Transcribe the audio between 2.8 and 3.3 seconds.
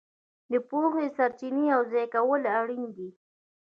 دي.